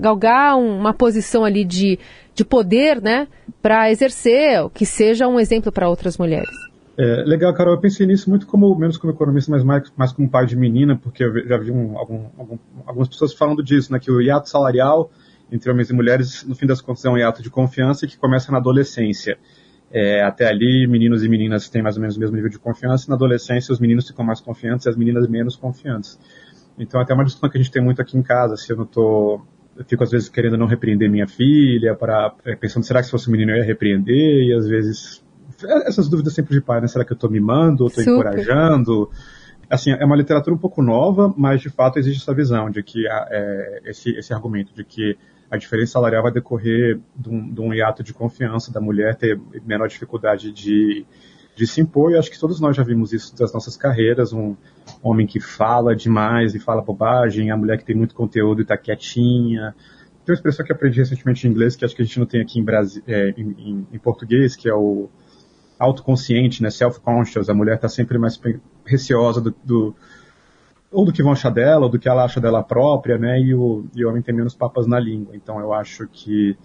galgar 0.00 0.58
uma 0.58 0.92
posição 0.92 1.44
ali 1.44 1.64
de, 1.64 1.98
de 2.34 2.44
poder, 2.44 3.00
né, 3.00 3.28
para 3.62 3.90
exercer, 3.90 4.68
que 4.74 4.84
seja 4.84 5.28
um 5.28 5.38
exemplo 5.38 5.70
para 5.70 5.88
outras 5.88 6.18
mulheres? 6.18 6.63
É, 6.96 7.24
legal, 7.24 7.52
Carol. 7.54 7.74
Eu 7.74 7.80
pensei 7.80 8.06
nisso 8.06 8.30
muito 8.30 8.46
como, 8.46 8.74
menos 8.76 8.96
como 8.96 9.12
economista, 9.12 9.50
mas 9.50 9.64
mais, 9.64 9.92
mais 9.96 10.12
como 10.12 10.28
pai 10.30 10.46
de 10.46 10.56
menina, 10.56 10.96
porque 10.96 11.24
eu 11.24 11.48
já 11.48 11.56
vi 11.58 11.70
um, 11.70 11.98
algum, 11.98 12.28
algum, 12.38 12.58
algumas 12.86 13.08
pessoas 13.08 13.34
falando 13.34 13.62
disso, 13.62 13.92
né, 13.92 13.98
que 13.98 14.10
o 14.10 14.20
hiato 14.20 14.48
salarial 14.48 15.10
entre 15.50 15.70
homens 15.70 15.90
e 15.90 15.92
mulheres, 15.92 16.44
no 16.44 16.54
fim 16.54 16.66
das 16.66 16.80
contas, 16.80 17.04
é 17.04 17.10
um 17.10 17.18
hiato 17.18 17.42
de 17.42 17.50
confiança 17.50 18.06
que 18.06 18.16
começa 18.16 18.50
na 18.50 18.58
adolescência. 18.58 19.38
É, 19.90 20.22
até 20.22 20.48
ali, 20.48 20.86
meninos 20.88 21.22
e 21.22 21.28
meninas 21.28 21.68
têm 21.68 21.82
mais 21.82 21.96
ou 21.96 22.00
menos 22.00 22.16
o 22.16 22.20
mesmo 22.20 22.34
nível 22.34 22.50
de 22.50 22.58
confiança, 22.58 23.06
e 23.06 23.08
na 23.08 23.14
adolescência 23.14 23.72
os 23.72 23.78
meninos 23.78 24.08
ficam 24.08 24.24
mais 24.24 24.40
confiantes 24.40 24.86
e 24.86 24.88
as 24.88 24.96
meninas 24.96 25.28
menos 25.28 25.54
confiantes. 25.54 26.18
Então, 26.78 27.00
até 27.00 27.14
uma 27.14 27.24
discussão 27.24 27.48
que 27.48 27.56
a 27.56 27.62
gente 27.62 27.70
tem 27.70 27.82
muito 27.82 28.02
aqui 28.02 28.18
em 28.18 28.22
casa, 28.22 28.56
se 28.56 28.72
eu 28.72 28.76
não 28.76 28.86
tô 28.86 29.40
eu 29.76 29.84
fico 29.84 30.04
às 30.04 30.10
vezes 30.10 30.28
querendo 30.28 30.56
não 30.56 30.66
repreender 30.66 31.10
minha 31.10 31.26
filha, 31.26 31.96
para 31.96 32.32
é, 32.44 32.54
pensando 32.54 32.84
será 32.84 33.00
que 33.00 33.06
se 33.06 33.10
fosse 33.10 33.28
um 33.28 33.32
menino 33.32 33.50
eu 33.52 33.56
ia 33.56 33.64
repreender 33.64 34.44
e 34.44 34.52
às 34.54 34.68
vezes 34.68 35.23
essas 35.86 36.08
dúvidas 36.08 36.34
sempre 36.34 36.54
de 36.54 36.60
pai, 36.60 36.80
né? 36.80 36.86
Será 36.86 37.04
que 37.04 37.12
eu 37.12 37.16
estou 37.16 37.30
mimando 37.30 37.84
ou 37.84 37.88
estou 37.88 38.02
encorajando? 38.02 39.10
Assim, 39.68 39.90
é 39.92 40.04
uma 40.04 40.16
literatura 40.16 40.54
um 40.54 40.58
pouco 40.58 40.82
nova, 40.82 41.32
mas 41.36 41.60
de 41.60 41.70
fato 41.70 41.98
existe 41.98 42.22
essa 42.22 42.34
visão 42.34 42.70
de 42.70 42.82
que 42.82 43.06
é, 43.08 43.82
esse, 43.86 44.10
esse 44.10 44.32
argumento 44.32 44.74
de 44.74 44.84
que 44.84 45.16
a 45.50 45.56
diferença 45.56 45.92
salarial 45.92 46.22
vai 46.22 46.32
decorrer 46.32 46.98
de 47.16 47.28
um, 47.28 47.52
de 47.52 47.60
um 47.60 47.72
hiato 47.72 48.02
de 48.02 48.12
confiança 48.12 48.72
da 48.72 48.80
mulher 48.80 49.14
ter 49.14 49.40
menor 49.64 49.88
dificuldade 49.88 50.52
de, 50.52 51.06
de 51.54 51.66
se 51.66 51.80
impor, 51.80 52.12
e 52.12 52.18
acho 52.18 52.30
que 52.30 52.38
todos 52.38 52.60
nós 52.60 52.76
já 52.76 52.82
vimos 52.82 53.12
isso 53.12 53.36
das 53.36 53.52
nossas 53.52 53.76
carreiras, 53.76 54.32
um 54.32 54.56
homem 55.02 55.26
que 55.26 55.40
fala 55.40 55.94
demais 55.94 56.54
e 56.54 56.60
fala 56.60 56.82
bobagem, 56.82 57.50
a 57.50 57.56
mulher 57.56 57.78
que 57.78 57.84
tem 57.84 57.96
muito 57.96 58.14
conteúdo 58.14 58.60
e 58.60 58.62
está 58.62 58.76
quietinha. 58.76 59.74
Tem 60.24 60.32
uma 60.32 60.34
expressão 60.34 60.64
que 60.64 60.72
aprendi 60.72 60.98
recentemente 60.98 61.46
em 61.46 61.50
inglês, 61.50 61.76
que 61.76 61.84
acho 61.84 61.94
que 61.94 62.02
a 62.02 62.04
gente 62.04 62.18
não 62.18 62.26
tem 62.26 62.40
aqui 62.40 62.58
em, 62.58 62.64
Brasil, 62.64 63.02
é, 63.06 63.30
em, 63.36 63.54
em, 63.58 63.86
em 63.92 63.98
português, 63.98 64.56
que 64.56 64.68
é 64.68 64.74
o 64.74 65.08
autoconsciente, 65.78 66.62
né, 66.62 66.70
self-conscious, 66.70 67.48
a 67.48 67.54
mulher 67.54 67.76
está 67.76 67.88
sempre 67.88 68.18
mais 68.18 68.40
receosa 68.84 69.40
do, 69.40 69.54
do, 69.64 69.94
ou 70.90 71.04
do 71.04 71.12
que 71.12 71.22
vão 71.22 71.32
achar 71.32 71.50
dela, 71.50 71.84
ou 71.84 71.88
do 71.88 71.98
que 71.98 72.08
ela 72.08 72.24
acha 72.24 72.40
dela 72.40 72.62
própria, 72.62 73.18
né, 73.18 73.40
e 73.40 73.54
o, 73.54 73.84
e 73.94 74.04
o 74.04 74.08
homem 74.08 74.22
tem 74.22 74.34
menos 74.34 74.54
papas 74.54 74.86
na 74.86 74.98
língua. 74.98 75.34
Então 75.34 75.58
eu 75.60 75.72
acho 75.72 76.06
que 76.06 76.56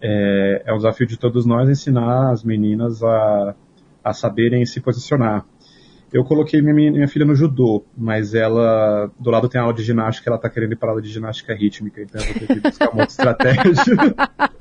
é, 0.00 0.62
é 0.66 0.72
um 0.72 0.76
desafio 0.76 1.06
de 1.06 1.18
todos 1.18 1.44
nós 1.44 1.68
ensinar 1.68 2.30
as 2.30 2.42
meninas 2.42 3.02
a, 3.02 3.54
a 4.02 4.12
saberem 4.12 4.64
se 4.64 4.80
posicionar. 4.80 5.44
Eu 6.10 6.24
coloquei 6.24 6.62
minha, 6.62 6.90
minha 6.90 7.08
filha 7.08 7.26
no 7.26 7.34
judô, 7.34 7.84
mas 7.94 8.32
ela, 8.32 9.10
do 9.20 9.30
lado 9.30 9.46
tem 9.46 9.60
a 9.60 9.64
aula 9.64 9.74
de 9.74 9.82
ginástica, 9.82 10.30
ela 10.30 10.36
está 10.36 10.48
querendo 10.48 10.72
ir 10.72 10.76
para 10.76 10.88
aula 10.88 11.02
de 11.02 11.10
ginástica 11.10 11.54
rítmica, 11.54 12.00
então 12.00 12.18
eu 12.22 12.26
vou 12.28 12.34
ter 12.34 12.46
que 12.46 12.60
buscar 12.60 12.88
uma 12.88 13.02
outra 13.02 13.10
estratégia. 13.10 13.62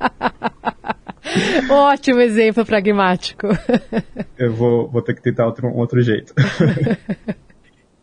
Ótimo 1.69 2.19
exemplo 2.19 2.65
pragmático. 2.65 3.47
Eu 4.37 4.53
vou, 4.53 4.87
vou 4.87 5.01
ter 5.01 5.13
que 5.15 5.21
tentar 5.21 5.45
outro, 5.45 5.67
um 5.67 5.77
outro 5.77 6.01
jeito. 6.01 6.33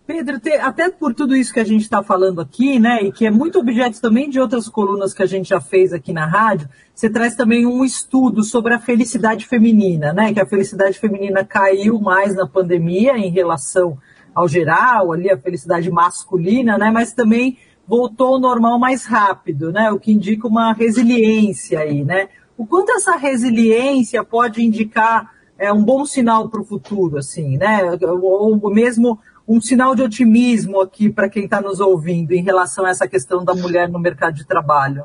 Pedro, 0.07 0.39
até 0.61 0.91
por 0.91 1.15
tudo 1.15 1.35
isso 1.35 1.53
que 1.53 1.61
a 1.61 1.65
gente 1.65 1.81
está 1.81 2.03
falando 2.03 2.39
aqui, 2.39 2.79
né, 2.79 3.05
e 3.05 3.11
que 3.11 3.25
é 3.27 3.31
muito 3.31 3.59
objeto 3.59 4.03
também 4.03 4.29
de 4.29 4.39
outras 4.39 4.69
colunas 4.69 5.15
que 5.15 5.23
a 5.23 5.27
gente 5.27 5.49
já 5.49 5.63
fez 5.63 5.95
aqui 5.95 6.13
na 6.13 6.27
rádio, 6.27 6.69
você 6.95 7.09
traz 7.09 7.35
também 7.35 7.65
um 7.65 7.83
estudo 7.83 8.43
sobre 8.43 8.75
a 8.75 8.79
felicidade 8.79 9.47
feminina, 9.47 10.13
né, 10.13 10.35
que 10.35 10.41
a 10.41 10.45
felicidade 10.45 10.99
feminina 10.99 11.43
caiu 11.43 11.99
mais 11.99 12.37
na 12.37 12.47
pandemia 12.47 13.17
em 13.17 13.31
relação 13.31 13.97
ao 14.35 14.47
geral, 14.47 15.11
ali 15.11 15.31
a 15.31 15.39
felicidade 15.39 15.91
masculina, 15.91 16.77
né, 16.77 16.91
mas 16.91 17.15
também 17.15 17.57
voltou 17.89 18.35
ao 18.35 18.41
normal 18.41 18.79
mais 18.79 19.07
rápido, 19.07 19.73
né, 19.73 19.91
o 19.91 19.99
que 19.99 20.13
indica 20.13 20.47
uma 20.47 20.75
resiliência 20.75 21.81
aí, 21.81 22.05
né. 22.05 22.29
O 22.57 22.67
quanto 22.67 22.93
essa 22.93 23.17
resiliência 23.17 24.23
pode 24.23 24.63
indicar 24.63 25.33
é, 25.59 25.73
um 25.73 25.85
bom 25.85 26.05
sinal 26.05 26.49
para 26.49 26.61
o 26.61 26.65
futuro, 26.65 27.19
assim, 27.19 27.57
né, 27.57 27.81
ou 28.03 28.73
mesmo 28.73 29.19
um 29.47 29.61
sinal 29.61 29.95
de 29.95 30.03
otimismo 30.03 30.81
aqui 30.81 31.11
para 31.11 31.29
quem 31.29 31.45
está 31.45 31.61
nos 31.61 31.81
ouvindo 31.81 32.33
em 32.33 32.43
relação 32.43 32.85
a 32.85 32.91
essa 32.91 33.07
questão 33.07 33.45
da 33.45 33.55
mulher 33.55 33.89
no 33.89 33.99
mercado 33.99 34.35
de 34.35 34.47
trabalho? 34.47 35.05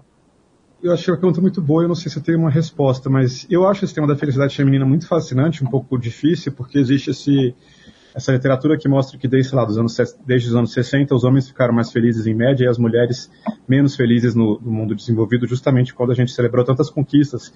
Eu 0.82 0.94
acho 0.94 1.04
que 1.04 1.10
é 1.10 1.14
uma 1.14 1.20
pergunta 1.20 1.42
muito 1.42 1.62
boa, 1.62 1.84
eu 1.84 1.90
não 1.90 1.96
sei 1.96 2.10
se 2.10 2.18
eu 2.18 2.24
tenho 2.24 2.40
uma 2.40 2.50
resposta, 2.50 3.10
mas 3.10 3.46
eu 3.50 3.68
acho 3.68 3.84
esse 3.84 3.94
tema 3.94 4.08
da 4.08 4.16
felicidade 4.16 4.56
feminina 4.56 4.86
muito 4.86 5.08
fascinante, 5.08 5.64
um 5.64 5.70
pouco 5.70 5.98
difícil, 5.98 6.54
porque 6.54 6.80
existe 6.80 7.10
esse, 7.10 7.54
essa 8.14 8.32
literatura 8.32 8.78
que 8.78 8.88
mostra 8.88 9.18
que 9.18 9.28
desde, 9.28 9.54
lá, 9.54 9.64
anos, 9.64 9.98
desde 10.26 10.50
os 10.50 10.56
anos 10.56 10.74
60 10.74 11.14
os 11.14 11.24
homens 11.24 11.48
ficaram 11.48 11.74
mais 11.74 11.92
felizes 11.92 12.26
em 12.26 12.34
média 12.34 12.66
e 12.66 12.68
as 12.68 12.78
mulheres 12.78 13.32
menos 13.68 13.96
felizes 13.96 14.34
no, 14.34 14.60
no 14.60 14.72
mundo 14.72 14.96
desenvolvido, 14.96 15.48
justamente 15.48 15.94
quando 15.94 16.12
a 16.12 16.16
gente 16.16 16.32
celebrou 16.32 16.66
tantas 16.66 16.90
conquistas 16.90 17.54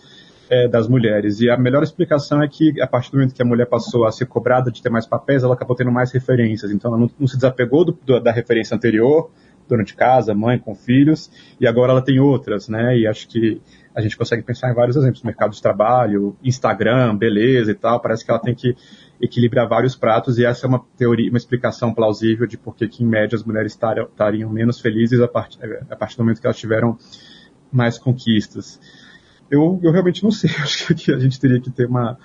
é, 0.50 0.68
das 0.68 0.88
mulheres. 0.88 1.40
E 1.42 1.50
a 1.50 1.58
melhor 1.58 1.84
explicação 1.84 2.42
é 2.42 2.48
que, 2.48 2.80
a 2.82 2.88
partir 2.88 3.12
do 3.12 3.18
momento 3.18 3.34
que 3.34 3.42
a 3.42 3.46
mulher 3.46 3.66
passou 3.66 4.06
a 4.06 4.12
ser 4.12 4.26
cobrada 4.26 4.72
de 4.72 4.82
ter 4.82 4.90
mais 4.90 5.06
papéis, 5.06 5.44
ela 5.44 5.54
acabou 5.54 5.76
tendo 5.76 5.92
mais 5.92 6.12
referências. 6.12 6.72
Então, 6.72 6.92
ela 6.92 7.00
não, 7.00 7.10
não 7.20 7.28
se 7.28 7.36
desapegou 7.36 7.86
do, 7.86 7.98
do, 8.06 8.20
da 8.20 8.32
referência 8.32 8.76
anterior, 8.76 9.32
dona 9.68 9.84
de 9.84 9.94
casa, 9.94 10.34
mãe 10.34 10.60
com 10.60 10.76
filhos, 10.76 11.32
e 11.60 11.66
agora 11.66 11.92
ela 11.92 12.02
tem 12.02 12.20
outras, 12.20 12.68
né? 12.68 12.98
E 12.98 13.08
acho 13.08 13.28
que 13.28 13.62
a 13.96 14.02
gente 14.02 14.18
consegue 14.18 14.44
pensar 14.44 14.70
em 14.70 14.74
vários 14.74 14.96
exemplos, 14.96 15.24
mercado 15.24 15.52
de 15.52 15.62
trabalho, 15.62 16.36
Instagram, 16.44 17.16
beleza 17.16 17.72
e 17.72 17.76
tal, 17.76 18.00
parece 18.00 18.26
que 18.26 18.32
ela 18.32 18.40
tem 18.40 18.54
que 18.54 18.76
equilibrar 19.22 19.68
vários 19.68 19.96
pratos 19.96 20.38
e 20.38 20.46
essa 20.46 20.66
é 20.66 20.70
uma 20.70 20.84
teoria, 20.98 21.30
uma 21.30 21.38
explicação 21.38 21.94
plausível 21.94 22.46
de 22.46 22.58
por 22.58 22.76
que 22.76 22.90
em 23.02 23.06
média 23.06 23.36
as 23.36 23.44
mulheres 23.44 23.72
estariam 23.72 24.50
menos 24.50 24.80
felizes 24.80 25.20
a 25.20 25.28
partir, 25.28 25.60
a 25.90 25.96
partir 25.96 26.18
do 26.18 26.24
momento 26.24 26.42
que 26.42 26.48
elas 26.48 26.58
tiveram 26.58 26.98
mais 27.72 27.98
conquistas 27.98 28.80
eu, 29.54 29.80
eu 29.84 29.92
realmente 29.92 30.24
não 30.24 30.32
sei. 30.32 30.50
Acho 30.62 30.94
que 30.96 31.12
a 31.12 31.20
gente 31.20 31.40
teria 31.40 31.60
que 31.60 31.70
ter 31.70 31.86
uma, 31.86 32.18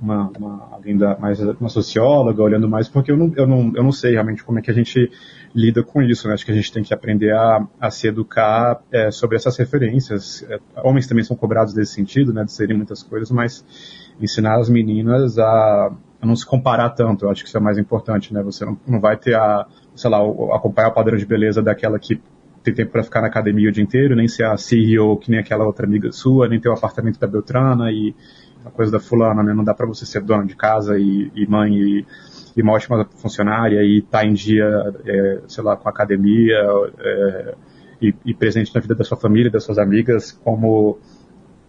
uma, 0.00 0.30
uma 0.36 0.80
da, 0.98 1.18
mais 1.18 1.38
uma 1.40 1.68
socióloga 1.68 2.42
olhando 2.42 2.68
mais, 2.68 2.88
porque 2.88 3.12
eu 3.12 3.16
não, 3.16 3.32
eu, 3.36 3.46
não, 3.46 3.72
eu 3.74 3.82
não 3.82 3.92
sei 3.92 4.12
realmente 4.12 4.42
como 4.42 4.58
é 4.58 4.62
que 4.62 4.70
a 4.70 4.74
gente 4.74 5.10
lida 5.54 5.82
com 5.82 6.02
isso. 6.02 6.26
Né? 6.26 6.34
Acho 6.34 6.46
que 6.46 6.52
a 6.52 6.54
gente 6.54 6.72
tem 6.72 6.82
que 6.82 6.94
aprender 6.94 7.32
a, 7.32 7.66
a 7.78 7.90
se 7.90 8.08
educar 8.08 8.82
é, 8.90 9.10
sobre 9.10 9.36
essas 9.36 9.56
referências. 9.58 10.44
É, 10.48 10.58
homens 10.82 11.06
também 11.06 11.24
são 11.24 11.36
cobrados 11.36 11.74
nesse 11.74 11.92
sentido, 11.92 12.32
né, 12.32 12.44
de 12.44 12.52
serem 12.52 12.76
muitas 12.76 13.02
coisas, 13.02 13.30
mas 13.30 13.64
ensinar 14.20 14.58
as 14.58 14.70
meninas 14.70 15.38
a, 15.38 15.92
a 16.22 16.26
não 16.26 16.36
se 16.36 16.46
comparar 16.46 16.90
tanto. 16.90 17.24
Eu 17.24 17.30
acho 17.30 17.42
que 17.42 17.48
isso 17.48 17.58
é 17.58 17.60
mais 17.60 17.76
importante, 17.76 18.32
né? 18.32 18.40
Você 18.44 18.64
não, 18.64 18.78
não 18.86 19.00
vai 19.00 19.16
ter 19.16 19.34
a, 19.34 19.66
sei 19.94 20.08
lá, 20.08 20.18
acompanhar 20.54 20.88
o 20.88 20.94
padrão 20.94 21.18
de 21.18 21.26
beleza 21.26 21.60
daquela 21.60 21.98
que 21.98 22.22
ter 22.62 22.72
tempo 22.72 22.92
para 22.92 23.02
ficar 23.02 23.20
na 23.20 23.26
academia 23.26 23.68
o 23.68 23.72
dia 23.72 23.82
inteiro, 23.82 24.14
nem 24.14 24.28
ser 24.28 24.44
a 24.44 24.56
CEO 24.56 25.16
que 25.16 25.32
nem 25.32 25.40
aquela 25.40 25.66
outra 25.66 25.84
amiga 25.84 26.12
sua, 26.12 26.48
nem 26.48 26.60
ter 26.60 26.68
o 26.68 26.72
apartamento 26.72 27.18
da 27.18 27.26
Beltrana 27.26 27.90
e 27.90 28.14
a 28.64 28.70
coisa 28.70 28.92
da 28.92 29.00
fulana, 29.00 29.42
né? 29.42 29.52
Não 29.52 29.64
dá 29.64 29.74
para 29.74 29.84
você 29.84 30.06
ser 30.06 30.22
dona 30.22 30.46
de 30.46 30.54
casa 30.54 30.96
e, 30.96 31.28
e 31.34 31.44
mãe 31.44 31.74
e, 31.74 32.06
e, 32.56 32.62
uma 32.62 32.72
ótima 32.72 33.04
funcionária 33.16 33.82
e 33.82 33.98
estar 33.98 34.20
tá 34.20 34.24
em 34.24 34.32
dia, 34.32 34.94
é, 35.04 35.40
sei 35.48 35.64
lá, 35.64 35.76
com 35.76 35.88
a 35.88 35.90
academia 35.90 36.54
é, 37.00 37.54
e, 38.00 38.14
e, 38.24 38.32
presente 38.32 38.72
na 38.72 38.80
vida 38.80 38.94
da 38.94 39.02
sua 39.02 39.16
família, 39.16 39.50
das 39.50 39.64
suas 39.64 39.78
amigas, 39.78 40.30
como, 40.44 41.00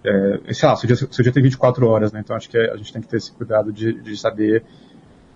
é, 0.06 0.54
sei 0.54 0.68
lá, 0.68 0.76
seu 0.76 0.88
dia, 0.88 0.96
seu 0.96 1.24
dia 1.24 1.32
tem 1.32 1.44
24 1.44 1.88
horas, 1.88 2.12
né? 2.12 2.20
Então 2.20 2.36
acho 2.36 2.50
que 2.50 2.58
a 2.58 2.76
gente 2.76 2.92
tem 2.92 3.02
que 3.02 3.08
ter 3.08 3.18
esse 3.18 3.32
cuidado 3.32 3.72
de, 3.72 3.94
de 4.02 4.18
saber, 4.18 4.64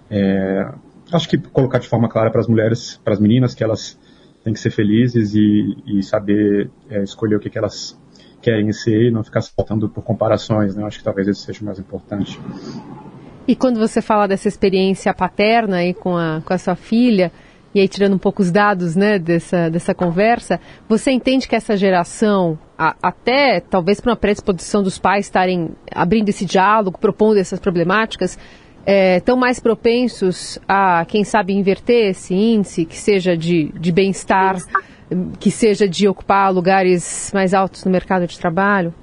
é, 0.10 0.70
acho 1.12 1.30
que 1.30 1.38
colocar 1.38 1.80
de 1.80 1.88
forma 1.88 2.10
clara 2.10 2.30
para 2.30 2.42
as 2.42 2.48
mulheres, 2.48 3.00
para 3.04 3.14
as 3.14 3.20
meninas, 3.20 3.56
que 3.56 3.64
elas 3.64 3.98
têm 4.44 4.54
que 4.54 4.60
ser 4.60 4.72
felizes 4.72 5.34
e, 5.34 5.78
e 5.86 6.04
saber 6.04 6.70
é, 6.90 7.02
escolher 7.04 7.36
o 7.36 7.40
que, 7.40 7.50
que 7.50 7.58
elas 7.58 8.00
querem 8.42 8.72
ser 8.72 9.08
e 9.08 9.12
não 9.12 9.24
ficar 9.24 9.42
saltando 9.42 9.90
por 9.90 10.04
comparações, 10.04 10.76
né? 10.76 10.84
Acho 10.86 11.00
que 11.00 11.04
talvez 11.04 11.28
isso 11.28 11.42
seja 11.42 11.62
o 11.62 11.66
mais 11.66 11.80
importante. 11.80 12.40
E 13.48 13.56
quando 13.56 13.80
você 13.80 14.02
fala 14.02 14.28
dessa 14.28 14.48
experiência 14.48 15.14
paterna 15.14 15.78
aí 15.78 15.94
com 15.94 16.18
a, 16.18 16.42
com 16.46 16.54
a 16.54 16.58
sua 16.58 16.76
filha, 16.76 17.32
e 17.74 17.80
aí 17.80 17.88
tirando 17.88 18.14
um 18.14 18.18
pouco 18.18 18.42
os 18.42 18.52
dados 18.52 18.96
né, 18.96 19.18
dessa, 19.18 19.70
dessa 19.70 19.94
conversa, 19.94 20.60
você 20.88 21.12
entende 21.12 21.48
que 21.48 21.56
essa 21.56 21.78
geração, 21.78 22.60
a, 22.78 22.96
até 23.02 23.60
talvez 23.60 24.00
para 24.00 24.12
uma 24.12 24.16
predisposição 24.16 24.84
dos 24.84 24.98
pais 24.98 25.26
estarem 25.26 25.72
abrindo 25.92 26.30
esse 26.30 26.46
diálogo, 26.46 26.98
propondo 26.98 27.38
essas 27.38 27.60
problemáticas, 27.60 28.38
estão 29.18 29.36
é, 29.36 29.40
mais 29.40 29.60
propensos 29.60 30.58
a, 30.68 31.04
quem 31.06 31.24
sabe, 31.24 31.54
inverter 31.54 32.12
esse 32.12 32.34
índice, 32.34 32.86
que 32.86 32.98
seja 32.98 33.36
de, 33.36 33.72
de 33.78 33.92
bem-estar, 33.92 34.58
que 35.40 35.52
seja 35.52 35.88
de 35.88 36.08
ocupar 36.08 36.54
lugares 36.54 37.32
mais 37.34 37.54
altos 37.54 37.84
no 37.84 37.92
mercado 37.92 38.26
de 38.28 38.38
trabalho? 38.40 38.94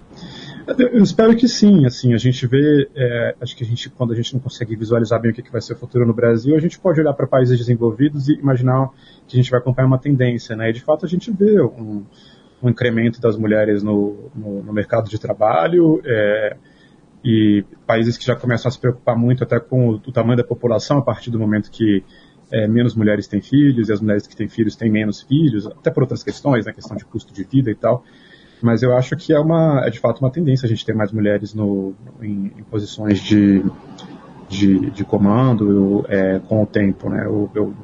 Eu 0.79 1.03
espero 1.03 1.37
que 1.37 1.47
sim, 1.47 1.85
assim, 1.85 2.15
a 2.15 2.17
gente 2.17 2.47
vê, 2.47 2.89
é, 2.97 3.35
acho 3.39 3.55
que 3.55 3.63
a 3.63 3.67
gente, 3.67 3.91
quando 3.91 4.15
a 4.15 4.17
gente 4.17 4.33
não 4.33 4.41
consegue 4.41 4.75
visualizar 4.75 5.21
bem 5.21 5.31
o 5.31 5.35
que, 5.35 5.53
vai 5.53 5.61
ser 5.61 5.75
o 5.75 5.77
futuro 5.77 6.07
no 6.07 6.15
Brasil, 6.15 6.57
a 6.57 6.59
gente 6.59 6.81
pode 6.81 6.99
olhar 6.99 7.13
para 7.13 7.27
países 7.27 7.59
desenvolvidos 7.59 8.29
e 8.29 8.33
imaginar 8.35 8.89
que 9.29 9.37
a 9.37 9.43
gente 9.43 9.51
vai 9.51 9.61
acompanhar 9.61 9.87
uma 9.87 9.99
tendência, 9.99 10.57
né, 10.57 10.71
e 10.71 10.73
de 10.73 10.81
fato 10.81 11.05
a 11.05 11.09
gente 11.09 11.31
vê 11.31 11.61
um, 11.61 12.07
um 12.65 12.71
incremento 12.71 13.21
das 13.21 13.37
mulheres 13.37 13.83
no, 13.83 14.31
no, 14.35 14.63
no 14.63 14.73
mercado 14.73 15.09
de 15.09 15.19
trabalho, 15.19 16.01
é, 16.05 16.57
e 17.25 17.65
países 17.87 18.19
que 18.19 18.25
já 18.25 18.37
começam 18.37 18.69
a 18.69 18.73
se 18.73 18.79
preocupar 18.79 19.17
muito 19.17 19.45
até 19.45 19.59
com 19.59 19.91
o, 19.91 19.95
o 19.95 20.13
tamanho 20.13 20.37
da 20.37 20.45
população 20.45 20.99
a 20.99 21.03
partir 21.03 21.31
do 21.31 21.39
momento 21.39 21.71
que 21.71 22.05
é, 22.51 22.69
menos 22.69 22.95
mulheres 22.95 23.27
têm 23.27 23.41
filhos 23.41 23.89
e 23.89 23.93
as 23.93 24.01
mulheres 24.01 24.27
que 24.27 24.37
têm 24.37 24.49
filhos 24.49 24.77
têm 24.77 24.91
menos 24.91 25.23
filhos, 25.23 25.67
até 25.67 25.91
por 25.91 26.03
outras 26.03 26.23
questões, 26.23 26.67
né, 26.67 26.73
questão 26.73 26.97
de 26.97 27.05
custo 27.05 27.33
de 27.33 27.45
vida 27.45 27.71
e 27.71 27.75
tal. 27.75 28.05
Mas 28.63 28.83
eu 28.83 28.97
acho 28.97 29.17
que 29.17 29.33
é 29.33 29.39
uma, 29.39 29.83
é 29.85 29.91
de 29.91 29.99
fato 29.99 30.21
uma 30.21 30.31
tendência 30.31 30.67
a 30.67 30.69
gente 30.69 30.85
ter 30.85 30.95
mais 30.95 31.13
mulheres 31.13 31.55
no, 31.55 31.95
em, 32.23 32.53
em 32.57 32.63
posições 32.71 33.21
de, 33.21 33.63
de, 34.49 34.91
de 34.91 35.05
comando 35.05 36.05
é, 36.09 36.39
com 36.39 36.63
o 36.63 36.67
tempo, 36.67 37.11
né? 37.11 37.25
Eu, 37.27 37.51
eu, 37.55 37.75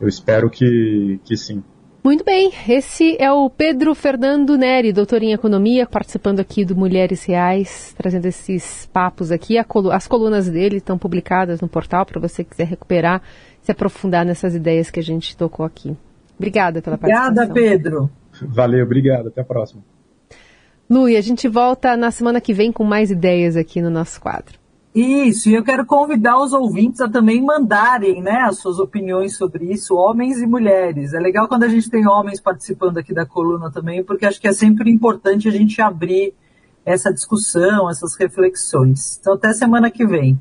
eu 0.00 0.08
espero 0.08 0.50
que, 0.50 1.18
que 1.24 1.36
sim. 1.36 1.62
Muito 2.04 2.24
bem, 2.24 2.50
esse 2.68 3.16
é 3.22 3.30
o 3.30 3.48
Pedro 3.48 3.94
Fernando 3.94 4.58
Neri, 4.58 4.92
doutor 4.92 5.22
em 5.22 5.32
economia, 5.32 5.86
participando 5.86 6.40
aqui 6.40 6.64
do 6.64 6.74
Mulheres 6.74 7.24
Reais, 7.24 7.94
trazendo 7.96 8.26
esses 8.26 8.86
papos 8.92 9.30
aqui. 9.30 9.56
As 9.56 10.08
colunas 10.08 10.48
dele 10.50 10.78
estão 10.78 10.98
publicadas 10.98 11.60
no 11.60 11.68
portal 11.68 12.04
para 12.04 12.20
você 12.20 12.42
quiser 12.42 12.66
recuperar, 12.66 13.22
se 13.60 13.70
aprofundar 13.70 14.26
nessas 14.26 14.52
ideias 14.52 14.90
que 14.90 14.98
a 14.98 15.02
gente 15.02 15.36
tocou 15.36 15.64
aqui. 15.64 15.96
Obrigada 16.36 16.82
pela 16.82 16.98
participação. 16.98 17.44
Obrigada, 17.44 17.54
Pedro. 17.54 18.10
Valeu, 18.42 18.84
obrigado. 18.84 19.28
Até 19.28 19.42
a 19.42 19.44
próxima. 19.44 19.84
Lu, 20.90 21.08
e 21.08 21.16
a 21.16 21.20
gente 21.20 21.46
volta 21.46 21.96
na 21.96 22.10
semana 22.10 22.40
que 22.40 22.52
vem 22.52 22.72
com 22.72 22.82
mais 22.82 23.12
ideias 23.12 23.56
aqui 23.56 23.80
no 23.80 23.90
nosso 23.90 24.20
quadro. 24.20 24.61
Isso, 24.94 25.48
e 25.48 25.54
eu 25.54 25.64
quero 25.64 25.86
convidar 25.86 26.38
os 26.38 26.52
ouvintes 26.52 27.00
a 27.00 27.08
também 27.08 27.40
mandarem 27.40 28.20
né, 28.20 28.42
as 28.42 28.58
suas 28.58 28.78
opiniões 28.78 29.36
sobre 29.36 29.72
isso, 29.72 29.94
homens 29.94 30.38
e 30.38 30.46
mulheres. 30.46 31.14
É 31.14 31.18
legal 31.18 31.48
quando 31.48 31.62
a 31.62 31.68
gente 31.68 31.88
tem 31.88 32.06
homens 32.06 32.40
participando 32.40 32.98
aqui 32.98 33.14
da 33.14 33.24
coluna 33.24 33.70
também, 33.70 34.04
porque 34.04 34.26
acho 34.26 34.38
que 34.38 34.48
é 34.48 34.52
sempre 34.52 34.90
importante 34.90 35.48
a 35.48 35.50
gente 35.50 35.80
abrir 35.80 36.34
essa 36.84 37.10
discussão, 37.10 37.88
essas 37.88 38.14
reflexões. 38.16 39.18
Então, 39.18 39.32
até 39.32 39.54
semana 39.54 39.90
que 39.90 40.06
vem. 40.06 40.38